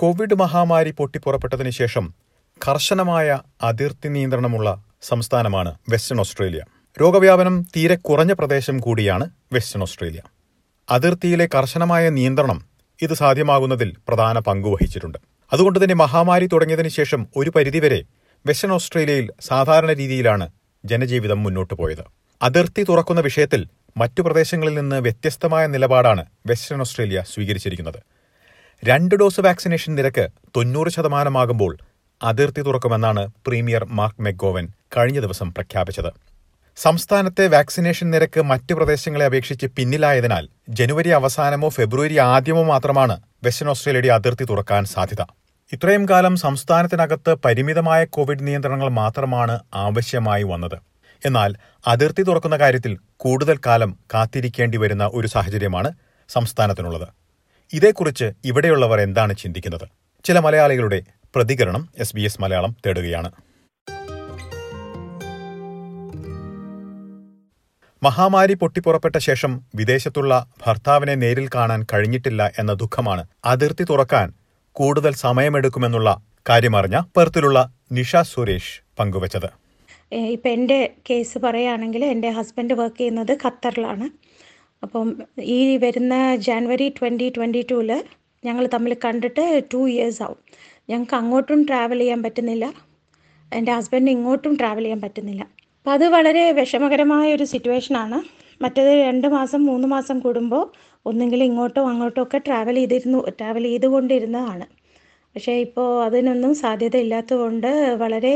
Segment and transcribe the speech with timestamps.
[0.00, 2.14] Covid മഹാമാരി പൊട്ടിപ്പുറപ്പെട്ടതിനു ശേഷം
[2.68, 6.60] കർശനമായ അതിർത്തി നിയന്ത്രണമുള്ള സംസ്ഥാനമാണ് വെസ്റ്റേൺ ഓസ്ട്രേലിയ.
[7.00, 10.20] രോഗവ്യാപനം തീരെ കുറഞ്ഞ പ്രദേശം കൂടിയാണ് വെസ്റ്റേൺ ഓസ്ട്രേലിയ.
[10.90, 12.68] അതിർത്തിയിലെ കർശനമായ നിയന്ത്രണം
[13.02, 15.18] ഇത് സാധ്യമാകുന്നതിൽ പ്രധാന പങ്കുവഹിച്ചിട്ടുണ്ട്
[15.52, 18.04] അതുകൊണ്ട് തന്നെ മഹാമാരി തുടങ്ങിയതിനു ശേഷം ഒരു പരിധിവരെ
[18.46, 20.48] വെസ്റ്റേൺ ഓസ്ട്രേലിയയിൽ സാധാരണ രീതിയിലാണ്
[20.84, 22.04] ജനജീവിതം മുന്നോട്ടു പോയത്.
[22.42, 28.17] അതിർത്തി തുറക്കുന്ന വിഷയത്തിൽ മറ്റു പ്രദേശങ്ങളിൽ നിന്ന് വ്യത്യസ്തമായ നിലപാടാണ് വെസ്റ്റേൺ ഓസ്ട്രേലിയ സ്വീകരിച്ചിരിക്കുന്നത്.
[28.84, 31.78] രണ്ട് ഡോസ് വാക്സിനേഷൻ നിരക്ക് തൊണ്ണൂറ് ശതമാനമാകുമ്പോൾ
[32.22, 36.10] അതിർത്തി തുറക്കുമെന്നാണ് പ്രീമിയർ മാർക്ക് മെഗോവൻ കഴിഞ്ഞ ദിവസം പ്രഖ്യാപിച്ചത്.
[36.76, 44.44] സംസ്ഥാനത്തെ വാക്സിനേഷൻ നിരക്ക് മറ്റ് പ്രദേശങ്ങളെ അപേക്ഷിച്ച് പിന്നിലായതിനാൽ ജനുവരി അവസാനമോ ഫെബ്രുവരി ആദ്യമോ മാത്രമാണ് വെസ്റ്റേൺ ഓസ്ട്രേലിയയുടെ അതിർത്തി
[44.44, 45.22] തുറക്കാൻ സാധ്യത.
[45.72, 50.78] ഇത്രയും കാലം സംസ്ഥാനത്തിനകത്ത് പരിമിതമായ കോവിഡ് നിയന്ത്രണങ്ങൾ മാത്രമാണ് ആവശ്യമായി വന്നത്.
[51.26, 51.54] എന്നാൽ
[51.86, 55.92] അതിർത്തി തുറക്കുന്ന കാര്യത്തിൽ കൂടുതൽ കാലം കാത്തിരിക്കേണ്ടി വരുന്ന ഒരു സാഹചര്യമാണ്
[56.28, 57.08] സംസ്ഥാനത്തിനുള്ളത്.
[57.72, 59.88] ഇതേക്കുറിച്ച് ഇവിടെയുള്ളവർ എന്താണ് ചിന്തിക്കുന്നത്?
[60.24, 61.02] ചില മലയാളികളുടെ
[61.34, 63.30] പ്രതികരണം എസ് ബി എസ് മലയാളം തേടുകയാണ്.
[68.02, 74.32] മഹാമാരി പൊട്ടിപ്പുറപ്പെട്ട ശേഷം വിദേശത്തുള്ള ഭർത്താവിനെ നേരിൽ കാണാൻ കഴിഞ്ഞിട്ടില്ല എന്ന ദുഃഖമാണ് അതിർത്തി തുറക്കാൻ
[74.72, 79.50] കൂടുതൽ സമയമെടുക്കുമെന്നുള്ള കാര്യമറിഞ്ഞ പെർത്തിലുള്ള നിഷ സുരേഷ് പങ്കുവച്ചത്.
[80.14, 84.10] ഇപ്പം എന്റെ കേസ് പറയുകയാണെങ്കിൽ എന്റെ ഹസ്ബൻഡ് വർക്ക് ചെയ്യുന്നത് ഖത്തറിലാണ്.
[84.82, 85.06] അപ്പം
[85.56, 88.04] ഈ വരുന്ന ജാനുവരി ട്വന്റി ട്വന്റി ടൂവിൽ
[88.44, 90.38] ഞങ്ങൾ തമ്മിൽ കണ്ടിട്ട് ടു ഇയേഴ്സ് ആവും.
[90.90, 92.66] ഞങ്ങൾക്ക് അങ്ങോട്ടും ട്രാവൽ ചെയ്യാൻ പറ്റുന്നില്ല.
[93.52, 95.42] എന്റെ ഹസ്ബൻഡിന് ഇങ്ങോട്ടും ട്രാവൽ ചെയ്യാൻ പറ്റുന്നില്ല.
[95.78, 98.18] അപ്പം അത് വളരെ വിഷമകരമായ ഒരു സിറ്റുവേഷനാണ്
[98.62, 100.64] മറ്റേത് രണ്ട് മാസം മൂന്ന് മാസം കൂടുമ്പോൾ
[101.06, 104.66] ഒന്നെങ്കിലും ഇങ്ങോട്ടോ അങ്ങോട്ടോ ഒക്കെ ട്രാവൽ ചെയ്തിരുന്നു ട്രാവൽ ചെയ്തുകൊണ്ടിരുന്നതാണ്.
[105.34, 107.70] പക്ഷേ ഇപ്പോൾ അതിനൊന്നും സാധ്യത ഇല്ലാത്തതുകൊണ്ട്
[108.02, 108.34] വളരെ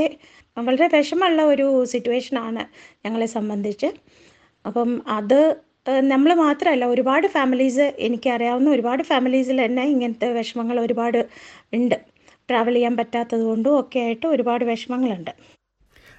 [0.59, 2.63] വളരെ വിഷമമുള്ള ഒരു സിറ്റുവേഷനാണ്
[3.07, 3.89] ഞങ്ങളെ സംബന്ധിച്ച്.
[4.67, 5.39] അപ്പം അത്
[5.89, 11.19] നമ്മൾ മാത്രമല്ല ഒരുപാട് ഫാമിലീസ് എനിക്കറിയാവുന്ന ഒരുപാട് ഫാമിലീസിൽ തന്നെ ഇങ്ങനത്തെ വിഷമങ്ങൾ ഒരുപാട്
[11.75, 11.95] ഉണ്ട്.
[12.51, 15.31] ട്രാവൽ ചെയ്യാൻ പറ്റാത്തത് കൊണ്ടും ഒക്കെ ആയിട്ട് ഒരുപാട് വിഷമങ്ങളുണ്ട്.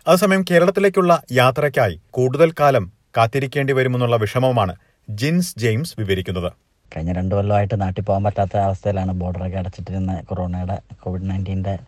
[0.07, 4.75] അതേസമയം കേരളത്തിലേക്കുള്ള യാത്രയ്ക്കായി കൂടുതൽ കാലം കാത്തിരിക്കേണ്ടി വരുമെന്നുള്ള വിഷമമാണ്
[5.09, 6.53] ജിൻസ് ജെയിംസ് വിവരിക്കുന്നത്.
[6.97, 11.79] കഴിഞ്ഞ രണ്ടു കൊല്ലമായിട്ട് നാട്ടിൽ പോകാൻ പറ്റാത്ത അവസ്ഥയിലാണ് ബോർഡറൊക്കെ അടച്ചിട്ടിരുന്ന കൊറോണയുടെ കോവിഡ് നയന്റീന്റെ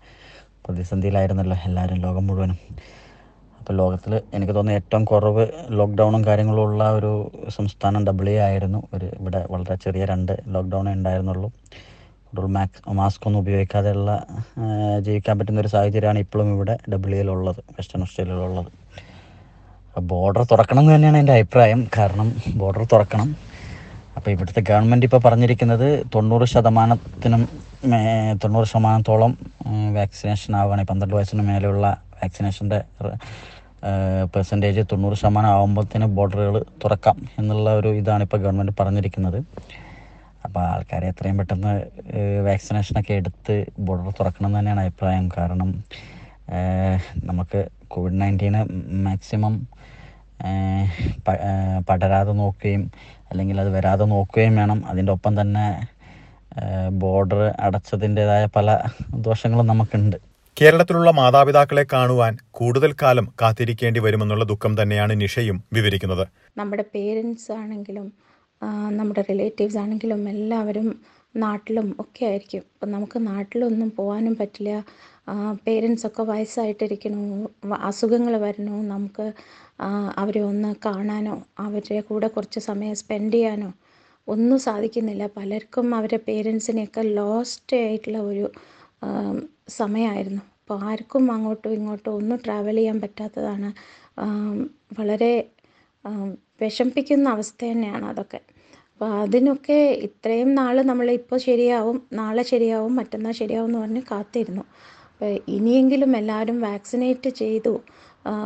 [0.66, 2.58] പ്രതിസന്ധിയിലായിരുന്നല്ലോ എല്ലാവരും ലോകം മുഴുവനും.
[3.66, 8.80] അപ്പോൾ ലോകത്തിൽ എനിക്ക് തോന്നുന്നു ഏറ്റവും കുറവ് ലോക്ക്ഡൗണും കാര്യങ്ങളും ഉള്ള ഒരു സംസ്ഥാനം ഡബ്ല്യു ആയിരുന്നു.
[8.96, 11.50] ഒരു ഇവിടെ വളരെ ചെറിയ രണ്ട് ലോക്ക്ഡൗണേ ഉണ്ടായിരുന്നുള്ളൂ.
[12.28, 14.12] കൂടുതൽ മാക്സ് മാസ്ക് ഒന്നും ഉപയോഗിക്കാതെയുള്ള
[15.00, 18.72] ജീവിക്കാൻ പറ്റുന്ന ഒരു സാഹചര്യമാണ് ഇപ്പോഴും ഇവിടെ ഡബ്ല്യുയിലുള്ളത് വെസ്റ്റേൺ ഓസ്ട്രേലിയയിലുള്ളത്
[20.12, 21.90] ബോർഡർ തുറക്കണം എന്ന് തന്നെയാണ് എന്റെ അഭിപ്രായം.
[21.98, 22.30] കാരണം
[22.62, 23.36] ബോർഡർ തുറക്കണം.
[24.18, 27.44] അപ്പോൾ ഇവിടുത്തെ ഗവൺമെന്റ് ഇപ്പോൾ പറഞ്ഞിരിക്കുന്നത് തൊണ്ണൂറ് ശതമാനത്തിനും
[28.44, 29.38] തൊണ്ണൂറ് ശതമാനത്തോളം
[30.00, 32.82] വാക്സിനേഷൻ ആവുകയാണെങ്കിൽ പന്ത്രണ്ട് വയസ്സിന് മേലെയുള്ള വാക്സിനേഷന്റെ
[34.34, 39.40] പെർസെന്റേജ് തൊണ്ണൂറ് ശതമാനം ആകുമ്പോഴത്തേന് ബോർഡറുകൾ തുറക്കാം എന്നുള്ള ഒരു ഇതാണ് ഇപ്പോൾ ഗവൺമെന്റ് പറഞ്ഞിരിക്കുന്നത്.
[40.46, 41.74] അപ്പോൾ ആൾക്കാരെ എത്രയും പെട്ടെന്ന്
[42.48, 43.56] വാക്സിനേഷനൊക്കെ എടുത്ത്
[43.86, 45.26] ബോർഡർ തുറക്കണം എന്ന് തന്നെയാണ് അഭിപ്രായം.
[45.38, 45.70] കാരണം
[47.30, 47.60] നമുക്ക്
[47.94, 48.62] കോവിഡ് നയന്റീന്
[49.08, 49.56] മാക്സിമം
[51.88, 52.84] പടരാതെ നോക്കുകയും
[53.32, 54.80] അല്ലെങ്കിൽ അത് വരാതെ നോക്കുകയും വേണം.
[54.92, 55.66] അതിന്റെ ഒപ്പം തന്നെ
[57.04, 58.78] ബോർഡർ അടച്ചതിന്റെതായ പല
[59.28, 60.18] ദോഷങ്ങളും നമുക്കുണ്ട്.
[60.62, 66.28] കേരളത്തിലുള്ള മാതാപിതാക്കളെ കാണുവാൻ കൂടുതൽ കാലം കാത്തിരിക്കേണ്ടി വരുമെന്നുള്ള ദുഃഖം തന്നെയാണ് നിഷയും വിവരിക്കുന്നത്.
[66.58, 68.06] നമ്മുടെ പേരൻസ് ആണെങ്കിലും
[68.98, 70.88] നമ്മുടെ റിലേറ്റീവ്സ് ആണെങ്കിലും എല്ലാവരും
[71.36, 72.64] നാട്ടിലും ഒക്കെ ആയിരിക്കും.
[72.74, 74.84] അപ്പം നമുക്ക് നാട്ടിലൊന്നും പോകാനും പറ്റില്ല.
[75.68, 77.50] പേരൻസൊക്കെ വയസ്സായിട്ടിരിക്കണു
[77.90, 78.76] അസുഖങ്ങൾ വരണു.
[78.94, 79.26] നമുക്ക്
[80.18, 83.70] അവരെ ഒന്ന് കാണാനോ അവരെ കൂടെ കുറച്ച് സമയം സ്പെൻഡ് ചെയ്യാനോ
[84.28, 85.28] ഒന്നും സാധിക്കുന്നില്ല.
[85.38, 88.46] പലർക്കും അവരുടെ പേരൻസിനെയൊക്കെ ലോസ്റ്റ് ആയിട്ടുള്ള ഒരു
[89.80, 93.70] സമയമായിരുന്നു അപ്പോൾ ആർക്കും അങ്ങോട്ടും ഇങ്ങോട്ടും ഒന്നും ട്രാവൽ ചെയ്യാൻ പറ്റാത്തതാണ്.
[95.00, 95.34] വളരെ
[96.64, 98.40] വിഷമിപ്പിക്കുന്ന അവസ്ഥ തന്നെയാണ് അതൊക്കെ.
[98.92, 99.78] അപ്പോൾ അതിനൊക്കെ
[100.08, 104.64] ഇത്രയും നാൾ നമ്മൾ ഇപ്പോൾ ശരിയാവും നാളെ ശരിയാവും മറ്റന്നാൾ ശരിയാവും എന്ന് പറഞ്ഞ് കാത്തിരുന്നു.
[105.12, 107.74] അപ്പോൾ ഇനിയെങ്കിലും എല്ലാവരും വാക്സിനേറ്റ് ചെയ്തു.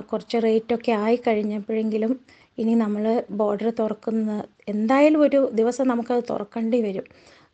[0.10, 2.14] കുറച്ച് റേറ്റൊക്കെ ആയി കഴിഞ്ഞപ്പോഴെങ്കിലും
[2.62, 3.04] ഇനി നമ്മൾ
[3.40, 4.32] ബോർഡർ തുറക്കുന്ന
[4.74, 7.06] എന്തായാലും ഒരു ദിവസം നമുക്കത് തുറക്കേണ്ടി വരും.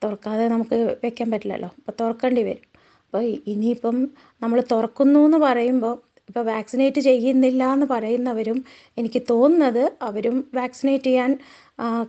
[0.03, 1.69] തുറക്കാതെ നമുക്ക് വെക്കാൻ പറ്റില്ലല്ലോ.
[1.79, 2.65] അപ്പോൾ തുറക്കേണ്ടി വരും.
[3.15, 3.97] അപ്പോൾ ഇനിയിപ്പം
[4.43, 5.93] നമ്മൾ തുറക്കുന്നു എന്ന് പറയുമ്പോൾ
[6.29, 8.65] ഇപ്പോൾ വാക്സിനേറ്റ് ചെയ്യുന്നില്ല എന്ന് പറയുന്നവരും
[8.97, 11.31] എനിക്ക് തോന്നുന്നത് അവരും വാക്സിനേറ്റ് ചെയ്യാൻ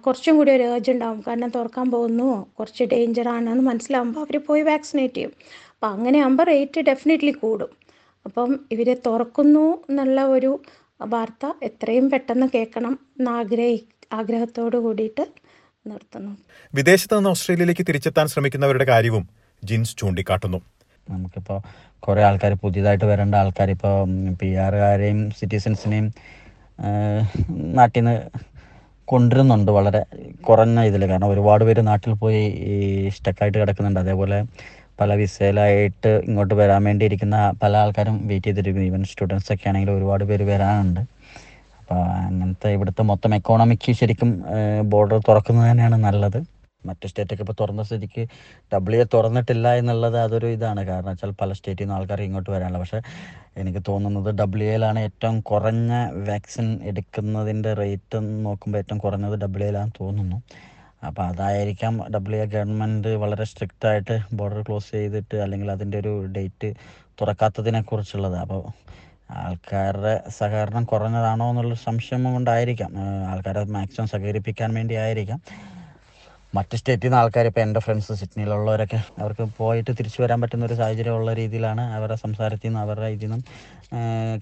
[0.07, 5.15] കുറച്ചും കൂടി ഒരു ഏർജ് ഉണ്ടാവും കാരണം തുറക്കാൻ പോകുന്നു കുറച്ച് ഡേഞ്ചർ ആണെന്ന് മനസ്സിലാവുമ്പോൾ അവർ പോയി വാക്സിനേറ്റ്
[5.15, 5.33] ചെയ്യും.
[5.75, 7.73] അപ്പം അങ്ങനെ ആകുമ്പോൾ റേറ്റ് ഡെഫിനറ്റ്ലി കൂടും.
[8.27, 10.53] അപ്പം ഇവരെ തുറക്കുന്നു എന്നുള്ള ഒരു
[11.15, 13.81] വാർത്ത എത്രയും പെട്ടെന്ന് കേൾക്കണം എന്ന് ആഗ്രഹി
[14.13, 15.27] ആഗ്രഹത്തോട് കൂടിയിട്ട്
[15.87, 16.33] നിർത്തുന്നു.
[16.75, 19.27] വിദേശത്ത് നിന്ന് ഓസ്ട്രേലിയയിലേക്ക് തിരിച്ചെത്താൻ ശ്രമിക്കുന്നവരുടെ കാര്യവും
[19.63, 20.59] ജിൻസ് ചൂണ്ടിക്കാട്ടുന്നു.
[21.13, 21.59] നമുക്കിപ്പോൾ
[22.05, 23.95] കുറേ ആൾക്കാർ പുതിയതായിട്ട് വരേണ്ട ആൾക്കാർ ഇപ്പോൾ
[24.41, 26.07] പി ആറുകാരെയും സിറ്റിസൻസിനെയും
[27.79, 28.15] നാട്ടിൽ നിന്ന്
[29.09, 30.01] കൊണ്ടുവരുന്നുണ്ട് വളരെ
[30.47, 32.41] കുറഞ്ഞ ഇതിൽ കാരണം ഒരുപാട് പേര് നാട്ടിൽ പോയി
[32.73, 32.77] ഈ
[33.17, 34.01] സ്റ്റക്കായിട്ട് കിടക്കുന്നുണ്ട്.
[34.05, 34.39] അതേപോലെ
[35.01, 38.89] പല വിസയിലായിട്ട് ഇങ്ങോട്ട് വരാൻ വേണ്ടി ഇരിക്കുന്ന പല ആൾക്കാരും വെയിറ്റ് ചെയ്തിരിക്കുന്നു.
[38.91, 41.03] ഈവൻ സ്റ്റുഡൻസ് ഒക്കെ ആണെങ്കിൽ ഒരുപാട് പേര് വരാനുണ്ട്.
[41.81, 44.31] അപ്പോൾ അങ്ങനത്തെ ഇവിടുത്തെ മൊത്തം എക്കോണമിക്ക് ശരിക്കും
[44.93, 46.39] ബോർഡർ തുറക്കുന്നത് തന്നെയാണ് നല്ലത്.
[46.91, 48.23] മറ്റ് സ്റ്റേറ്റൊക്കെ ഇപ്പോൾ തുറന്ന സ്ഥിതിക്ക്
[48.75, 50.83] ഡബ്ല്യു എ തുറന്നിട്ടില്ല എന്നുള്ളത് അതൊരു ഇതാണ്.
[50.91, 53.01] കാരണം വെച്ചാൽ പല സ്റ്റേറ്റിൽ നിന്ന് ആൾക്കാർ ഇങ്ങോട്ട് വരാനുള്ള പക്ഷേ
[53.63, 55.93] എനിക്ക് തോന്നുന്നത് ഡബ്ല്യു എയിലാണ് ഏറ്റവും കുറഞ്ഞ
[56.31, 60.39] വാക്സിൻ എടുക്കുന്നതിന്റെ റേറ്റ് നോക്കുമ്പോൾ ഏറ്റവും കുറഞ്ഞത് ഡബ്ല്യു എയിലാണെന്ന് തോന്നുന്നു.
[61.07, 66.69] അപ്പോൾ അതായിരിക്കാം ഡബ്ല്യു എ ഗവൺമെന്റ് വളരെ സ്ട്രിക്റ്റ് ആയിട്ട് ബോർഡർ ക്ലോസ് ചെയ്തിട്ട് അല്ലെങ്കിൽ അതിന്റെ ഒരു ഡേറ്റ്
[67.21, 68.37] തുറക്കാത്തതിനെ കുറിച്ചുള്ളത്.
[68.45, 68.63] അപ്പോൾ
[69.43, 72.91] ആൾക്കാരുടെ സഹകരണം കുറഞ്ഞതാണോ എന്നുള്ള സംശയം കൊണ്ടായിരിക്കാം.
[73.31, 75.41] ആൾക്കാരെ മാക്സിമം സഹകരിപ്പിക്കാൻ വേണ്ടി ആയിരിക്കാം.
[76.55, 81.35] മറ്റ് സ്റ്റേറ്റിൽ നിന്ന് ആൾക്കാർ ഇപ്പോൾ എന്റെ ഫ്രണ്ട്സ് സിഡ്നിയിലുള്ളവരൊക്കെ അവർക്ക് പോയിട്ട് തിരിച്ചു വരാൻ പറ്റുന്ന ഒരു സാഹചര്യമുള്ള
[81.35, 83.43] രീതിയിലാണ് അവരുടെ സംസാരത്തിൽ നിന്ന് അവരുടെ ഇതിൽ നിന്നും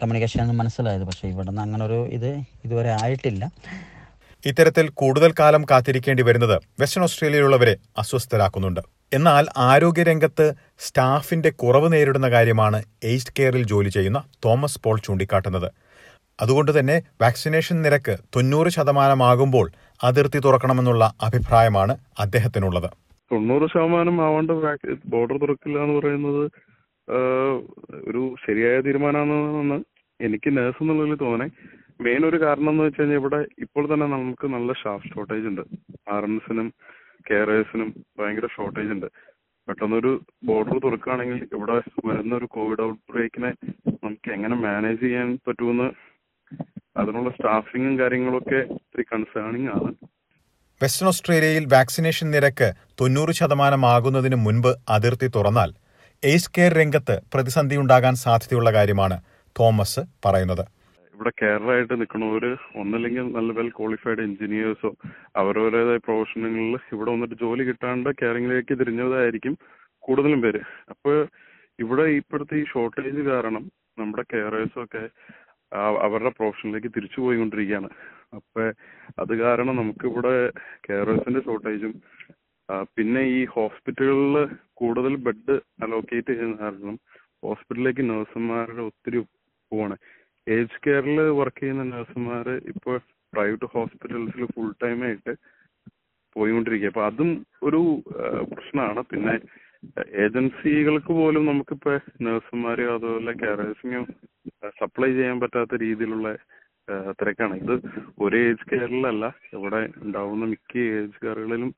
[0.01, 1.05] കമ്മ്യൂണിക്കേഷൻ നിന്ന് മനസ്സിലായത്.
[1.05, 2.31] പക്ഷേ ഇവിടെ നിന്ന് അങ്ങനെ ഒരു ഇത്
[2.65, 3.45] ഇതുവരെ ആയിട്ടില്ല.
[4.47, 8.81] ഇത്തരത്തിൽ കൂടുതൽ കാലം കാത്തിരിക്കേണ്ടി വരുന്നത് വെസ്റ്റേൺ ഓസ്ട്രേലിയയിലുള്ളവരെ അസ്വസ്ഥരാക്കുന്നുണ്ട്.
[9.13, 15.69] എന്നാൽ ആരോഗ്യരംഗത്ത് സ്റ്റാഫിന്റെ കുറവ് നേരിടുന്ന കാര്യമാണ് എയ്സ്റ്റ് കെയറിൽ ജോലി ചെയ്യുന്ന തോമസ് പോൾ ചൂണ്ടിക്കാട്ടുന്നത്.
[16.43, 19.67] അതുകൊണ്ട് തന്നെ വാക്സിനേഷൻ നിരക്ക് തൊണ്ണൂറ് ശതമാനമാകുമ്പോൾ
[20.05, 22.89] അതിർത്തി തുറക്കണമെന്നുള്ള അഭിപ്രായമാണ് അദ്ദേഹത്തിനുള്ളത്.
[23.33, 24.51] തൊണ്ണൂറ് ശതമാനം ആവേണ്ട
[25.07, 26.45] ബോർഡർ തുറക്കില്ല എന്ന് പറയുന്നത്
[28.09, 29.79] ഒരു ശരിയായ തീരുമാനമാണെന്ന്
[30.21, 31.47] എനിക്ക് നേഴ്സ് എന്നുള്ളതിൽ തോന്നണേ.
[32.05, 35.63] മെയിൻ ഒരു കാരണം എന്ന് വെച്ച് കഴിഞ്ഞാൽ ഇവിടെ ഇപ്പോൾ തന്നെ നമുക്ക് നല്ല സ്റ്റാഫ് ഷോർട്ടേജ് ഉണ്ട്.
[36.13, 36.69] ആർ എംസിനും
[37.29, 37.89] കെയറേഴ്സിനും
[38.21, 39.07] ഭയങ്കര ഷോർട്ടേജ് ഉണ്ട്.
[39.69, 40.13] പെട്ടെന്നൊരു
[40.45, 41.77] ബോർഡർ തുറക്കുകയാണെങ്കിൽ ഇവിടെ
[42.09, 43.51] വരുന്ന ഒരു കോവിഡ് ഔട്ട് ബ്രേക്കിനെ
[44.05, 45.89] നമുക്ക് എങ്ങനെ മാനേജ് ചെയ്യാൻ പറ്റുമെന്ന്
[46.97, 49.95] അതിനുള്ള സ്റ്റാഫിങ്ങും കാര്യങ്ങളൊക്കെ ഇത്തിരി കൺസേണിങ് ആണ്.
[50.83, 55.73] വെസ്റ്റേൺ ഓസ്ട്രേലിയയിൽ വാക്സിനേഷൻ നിരക്ക് തൊണ്ണൂറ് ശതമാനമാകുന്നതിന് മുൻപ് അതിർത്തി തുറന്നാൽ
[56.25, 59.21] എയ്സ് കെയർ രംഗത്ത് പ്രതിസന്ധി ഉണ്ടാകാൻ സാധ്യതയുള്ള കാര്യമാണ്
[59.61, 60.67] തോമസ് പറയുന്നത്.
[61.15, 64.95] ഇവിടെ കേരളമായിട്ട് നിൽക്കുന്നവർ ഒന്നല്ലെങ്കിൽ നല്ല വെൽ ക്വാളിഫൈഡ് എഞ്ചിനീയേഴ്സോ
[65.37, 69.59] അവരവരുടേതായ പ്രൊഫഷനുകളിൽ ഇവിടെ വന്നിട്ട് ജോലി കിട്ടാണ്ട് കെയറിംഗിലേക്ക് തിരിഞ്ഞതായിരിക്കും
[69.99, 70.61] കൂടുതലും പേര്.
[70.91, 71.29] അപ്പോൾ
[71.79, 75.44] ഇവിടെ ഇപ്പോഴത്തെ ഈ ഷോർട്ടേജ് കാരണം നമ്മുടെ കെയറേഴ്സും ഒക്കെ ആ-
[76.07, 77.89] അവരുടെ പ്രൊഫഷനിലേക്ക് തിരിച്ചു പോയിക്കൊണ്ടിരിക്കുകയാണ്.
[78.37, 78.63] അപ്പൊ
[79.23, 80.35] അത് കാരണം നമുക്കിവിടെ
[80.87, 81.95] കെയറേഴ്സിന്റെ ഷോർട്ടേജും
[82.97, 84.37] പിന്നെ ഈ ഹോസ്പിറ്റലുകളിൽ
[84.81, 86.97] കൂടുതൽ ബെഡ് അലോക്കേറ്റ് ചെയ്യുന്ന കാരണം
[87.47, 89.19] ഹോസ്പിറ്റലിലേക്ക് നഴ്സുമാരുടെ ഒത്തിരി
[89.73, 89.97] പോവാണ്.
[90.47, 92.97] ഏജ് കെയറിൽ വർക്ക് ചെയ്യുന്ന നഴ്സുമാർ ഇപ്പോൾ
[93.33, 95.33] പ്രൈവറ്റ് ഹോസ്പിറ്റൽസിൽ ഫുൾ ടൈം ആയിട്ട്
[96.37, 97.31] പോയിക്കൊണ്ടിരിക്കുക അപ്പൊ അതും
[97.67, 97.81] ഒരു
[98.53, 99.03] പ്രശ്നമാണ്.
[99.13, 99.35] പിന്നെ
[100.25, 101.93] ഏജൻസികൾക്ക് പോലും നമുക്കിപ്പോ
[102.23, 104.03] നഴ്സുമാരെയോ അതുപോലെ കെയറേഴ്സിനെയോ
[104.81, 106.29] സപ്ലൈ ചെയ്യാൻ പറ്റാത്ത രീതിയിലുള്ള
[107.21, 107.55] തിരക്കാണ്.
[107.63, 107.75] ഇത്
[108.21, 111.71] ഒരു ഏജ് കെയറിലല്ല ഇവിടെ ഉണ്ടാവുന്ന മിക്ക ഏജ് കെയറുകളിലും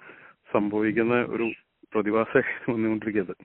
[0.53, 1.47] സംഭവിക്കുന്ന ഒരു
[1.95, 3.45] പ്രതിഭാസമായി വന്നുകൊണ്ടിരിക്കുന്നത്.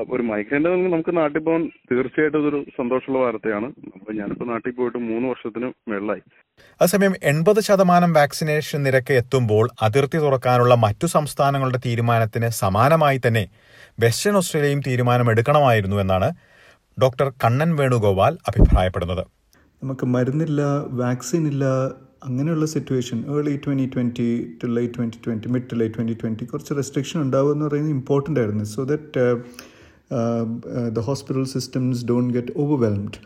[0.00, 3.68] അപ്പൊ ഒരു മൈഗ്രന്റ് നമുക്ക് നാട്ടിൽ പോകാൻ തീർച്ചയായിട്ടും ഒരു സന്തോഷമുള്ള വാർത്തയാണ്.
[3.96, 6.22] അപ്പൊ ഞാനിപ്പോ നാട്ടിൽ പോയിട്ട് മൂന്ന് വർഷത്തിന് മേളിലായി.
[6.80, 13.44] അതേസമയം എൺപത് ശതമാനം വാക്സിനേഷൻ നിരക്ക് എത്തുമ്പോൾ അതിർത്തി തുറക്കാനുള്ള മറ്റു സംസ്ഥാനങ്ങളുടെ തീരുമാനത്തിന് സമാനമായി തന്നെ
[14.04, 16.30] വെസ്റ്റേൺ ഓസ്ട്രേലിയയും തീരുമാനമെടുക്കണമായിരുന്നു എന്നാണ്
[17.02, 19.24] ഡോക്ടർ കണ്ണൻ വേണുഗോപാൽ അഭിപ്രായപ്പെടുന്നത്.
[19.82, 20.62] നമുക്ക് മരുന്നില്ല
[21.02, 21.64] വാക്സിൻ ഇല്ല
[22.28, 24.28] അങ്ങനെയുള്ള situation early twenty twenty
[24.60, 28.40] two late twenty twenty mid two late twenty twenty കുറച്ച് റെസ്ട്രിക്ഷൻ ഉണ്ടാവുക എന്ന് പറയുന്നത് ഇമ്പോർട്ടന്റ്
[28.40, 28.64] ആയിരുന്നു.
[28.74, 29.24] So that
[30.96, 33.18] the hospital systems don't get overwhelmed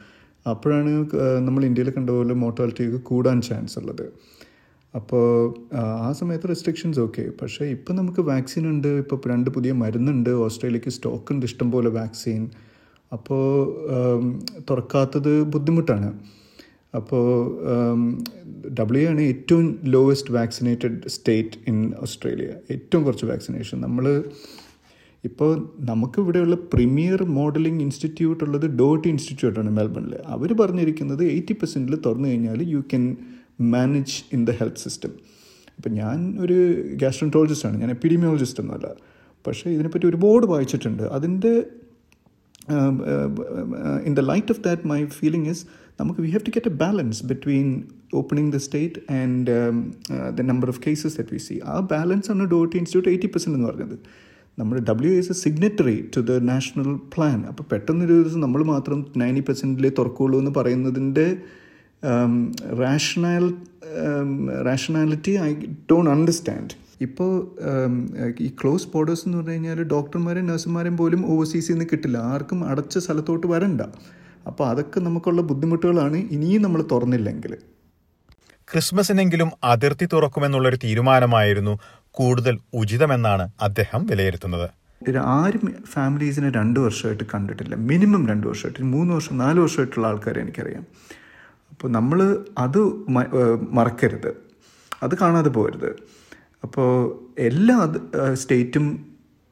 [0.46, 0.90] അപ്പോഴാണ്
[1.24, 4.06] uh, നമ്മൾ ഇന്ത്യയിൽ കണ്ട പോലെ മോർട്ടാലിറ്റി ഒക്കെ കൂടാൻ ചാൻസ് ഉള്ളത്.
[4.94, 5.26] അപ്പോൾ
[6.06, 8.88] ആ സമയത്ത് റെസ്ട്രിക്ഷൻസ് ഓക്കെ പക്ഷേ ഇപ്പം നമുക്ക് വാക്സിൻ ഉണ്ട്.
[9.02, 10.30] ഇപ്പോൾ രണ്ട് പുതിയ മരുന്നുണ്ട്.
[10.30, 11.44] ഓസ്ട്രേലിയക്ക് സ്റ്റോക്ക് ഉണ്ട്.
[11.46, 12.42] ഇഷ്ടംപോലെ വാക്സിൻ
[13.12, 13.44] അപ്പോൾ
[14.70, 16.10] തുറക്കാത്തത് ബുദ്ധിമുട്ടാണ്.
[16.94, 17.26] അപ്പോൾ
[18.78, 24.06] ഡബ്ല്യു ആണ് ഏറ്റവും lowest vaccinated state in Australia ഏറ്റവും കുറച്ച് വാക്സിനേഷൻ നമ്മൾ
[25.24, 30.14] ഇപ്പോൾ നമുക്ക് ഇവിടെയുള്ള പ്രീമിയർ മോഡലിംഗ് ഇൻസ്റ്റിറ്റ്യൂട്ട് ഉള്ളത് ഡോട്ട് ഇൻസ്റ്റിറ്റ്യൂട്ടാണ് മെൽബണിൽ.
[30.34, 33.04] അവർ പറഞ്ഞിരിക്കുന്നത് എയ്റ്റി പെർസെന്റിൽ തുറന്നു കഴിഞ്ഞാൽ you can
[33.74, 35.12] manage in the health system
[35.78, 36.56] അപ്പം ഞാൻ ഒരു
[37.02, 38.88] ഗ്യാസ്ട്രോൻട്രോളജിസ്റ്റാണ് ഞാൻ എപ്പിഡിമിയോളജിസ്റ്റ് ഒന്നുമല്ല.
[39.46, 41.02] പക്ഷേ ഇതിനെപ്പറ്റി ഒരുപാട് വായിച്ചിട്ടുണ്ട്.
[41.02, 41.52] അതിന്റെ
[44.08, 45.62] in the light of that my feeling is
[46.00, 47.68] നമുക്ക് we have to get a balance between
[48.14, 49.52] opening the state and
[50.38, 53.68] the number of cases that we see ആ ബാലൻസ് ആണ് ഡോട്ട് ഇൻസ്റ്റിറ്റ്യൂട്ട് എയ്റ്റി പെർസെന്റ് എന്ന്
[53.68, 53.96] പറഞ്ഞത്.
[54.58, 59.90] നമ്മുടെ W S signatory to the national plan അപ്പോൾ പെട്ടെന്നൊരു ദിവസം നമ്മൾ മാത്രം നയന്റി പെർസെന്റിലേ
[59.98, 61.36] തുറക്കുള്ളൂ എന്ന് പറയുന്നതിന്റെ
[62.80, 63.54] rational
[64.64, 65.54] rationality I
[65.90, 67.30] don't understand ഇപ്പോൾ
[68.40, 72.18] ഈ ക്ലോസ് ബോർഡേഴ്സ് എന്ന് പറഞ്ഞു കഴിഞ്ഞാൽ ഡോക്ടർമാരെയും നഴ്സുമാരെയും പോലും ഓവർസീസിൽ നിന്ന് കിട്ടില്ല.
[72.18, 73.80] ആർക്കും അടച്ച സ്ഥലത്തോട്ട് വരണ്ട.
[74.46, 77.56] അപ്പോൾ അതൊക്കെ നമുക്കുള്ള ബുദ്ധിമുട്ടുകളാണ് ഇനിയും നമ്മൾ തുറന്നില്ലെങ്കിൽ.
[78.72, 81.78] ക്രിസ്മസിനെങ്കിലും അതിർത്തി തുറക്കുമെന്നുള്ളൊരു തീരുമാനമായിരുന്നു
[82.12, 84.70] കൂടുതൽ ഉചിതമെന്നാണ് അദ്ദേഹം വിലയിരുത്തുന്നത്.
[85.18, 87.74] ആരും ഫാമിലീസിനെ രണ്ട് വർഷമായിട്ട് കണ്ടിട്ടില്ല.
[87.74, 88.82] മിനിമം രണ്ട് വർഷമായിട്ട്.
[88.82, 90.86] മൂന്ന് വർഷം നാല് വർഷമായിട്ടുള്ള ആൾക്കാരെ എനിക്കറിയാം.
[91.70, 92.78] അപ്പോൾ നമ്മൾ അത്
[93.70, 94.48] മറക്കരുത്.
[95.02, 95.96] അത് കാണാതെ പോകരുത്
[96.62, 97.94] അപ്പോൾ എല്ലാ
[98.32, 99.06] സ്റ്റേറ്റും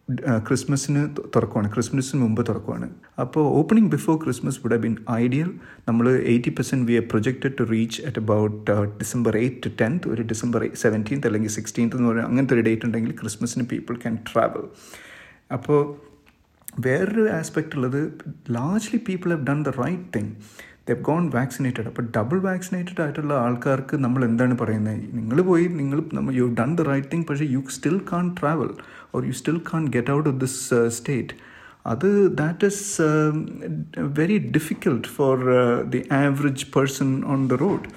[0.09, 1.73] ക്രിസ്മസിന് തുറക്കുവാണ്.
[1.73, 2.91] ക്രിസ്മസിന് മുമ്പ് തുറക്കുവാണ്.
[3.19, 5.51] അപ്പോൾ ഓപ്പണിംഗ് ബിഫോർ ക്രിസ്മസ് വുഡ് ഹ് ബിൻ ഐഡിയൽ
[5.89, 10.23] നമ്മൾ eighty percent we are projected to reach at about December eight to tenth ഒരു
[10.23, 14.65] ഡിസംബർ സെവന്റീൻത്ത് അല്ലെങ്കിൽ സിക്സ്റ്റീൻത്ത് എന്ന് പറയുന്ന അങ്ങനത്തെ ഒരു ഡേറ്റ് ഉണ്ടെങ്കിൽ ക്രിസ്മസിന് പീപ്പിൾ ക്യാൻ ട്രാവൽ
[15.53, 15.81] അപ്പോൾ
[16.81, 18.13] വേറൊരു ആസ്പെക്റ്റ് ഉള്ളത്
[18.51, 20.33] largely people have done the right thing
[20.87, 26.33] they've gone vaccinated അപ്പോൾ ഡബിൾ വാക്സിനേറ്റഡ് ആയിട്ടുള്ള ആൾക്കാർക്ക് നമ്മൾ എന്താണ് പറയുന്നത് നിങ്ങൾ പോയി നിങ്ങൾ നമ്മൾ
[26.41, 28.71] you done the right thing പക്ഷേ you still can travel
[29.15, 30.61] or you still can get out of this
[30.99, 31.35] state
[31.93, 32.09] അത്
[32.41, 32.85] that is
[34.21, 35.35] very difficult for
[35.95, 37.89] the average person on the road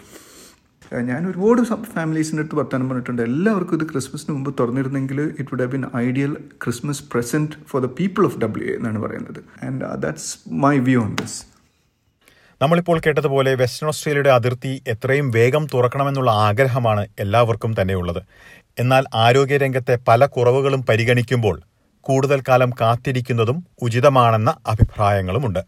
[1.10, 1.62] ഞാൻ ഒരുപാട്
[1.96, 3.22] ഫാമിലീസിന്റെ അടുത്ത് വർത്താനം പറഞ്ഞിട്ടുണ്ട്.
[3.30, 6.32] എല്ലാവർക്കും ഇത് ക്രിസ്മസിന് മുമ്പ് തുറന്നിരുന്നെങ്കിൽ it would have been ideal
[6.64, 9.40] Christmas present for the people of W എന്നാണ് പറയുന്നത്.
[9.68, 10.32] And that's
[10.66, 11.38] my view on this
[12.62, 18.22] നമ്മളിപ്പോൾ കേട്ടതുപോലെ വെസ്റ്റേൺ ഓസ്ട്രേലിയയുടെ അതിർത്തി എത്രയും വേഗം തുറക്കണമെന്നുള്ള ആഗ്രഹമാണ് എല്ലാവർക്കും തന്നെയുള്ളത്.
[18.80, 21.62] എന്നാൽ ആരോഗ്യരംഗത്തെ പല കുറവുകളും പരിഗണിക്കുമ്പോൾ
[22.02, 25.60] കൂടുതൽ കാലം കാത്തിരിക്കുന്നതും ഉചിതമാണെന്ന അഭിപ്രായങ്ങളുമുണ്ട്.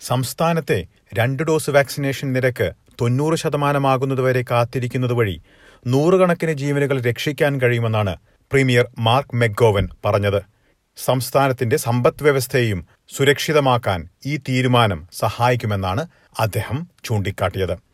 [0.00, 5.40] സംസ്ഥാനത്തെ രണ്ട് ഡോസ് വാക്സിനേഷൻ നിരക്ക് തൊണ്ണൂറ് ശതമാനമാകുന്നതുവരെ കാത്തിരിക്കുന്നത് വഴി
[5.86, 8.16] നൂറുകണക്കിന് ജീവനുകൾ രക്ഷിക്കാൻ കഴിയുമെന്നാണ്
[8.50, 10.51] പ്രീമിയർ മാർക്ക് മെഗോവൻ പറഞ്ഞത്.
[10.96, 12.80] സംസ്ഥാനത്തിന്റെ സമ്പദ് വ്യവസ്ഥയെയും
[13.16, 16.06] സുരക്ഷിതമാക്കാൻ ഈ തീരുമാനം സഹായിക്കുമെന്നാണ്
[16.38, 17.91] അദ്ദേഹം ചൂണ്ടിക്കാട്ടിയത്.